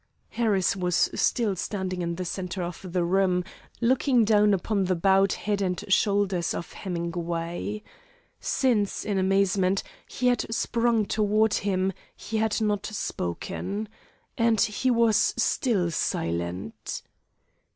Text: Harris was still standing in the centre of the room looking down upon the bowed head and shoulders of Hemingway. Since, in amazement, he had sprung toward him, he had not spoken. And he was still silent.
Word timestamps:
Harris 0.29 0.75
was 0.75 1.11
still 1.13 1.55
standing 1.55 2.01
in 2.01 2.15
the 2.15 2.25
centre 2.25 2.63
of 2.63 2.91
the 2.91 3.03
room 3.03 3.43
looking 3.81 4.25
down 4.25 4.51
upon 4.51 4.85
the 4.85 4.95
bowed 4.95 5.33
head 5.33 5.61
and 5.61 5.85
shoulders 5.89 6.55
of 6.55 6.73
Hemingway. 6.73 7.83
Since, 8.39 9.05
in 9.05 9.19
amazement, 9.19 9.83
he 10.07 10.25
had 10.25 10.51
sprung 10.51 11.05
toward 11.05 11.53
him, 11.53 11.93
he 12.15 12.37
had 12.37 12.59
not 12.61 12.87
spoken. 12.87 13.87
And 14.39 14.59
he 14.59 14.89
was 14.89 15.35
still 15.37 15.91
silent. 15.91 17.03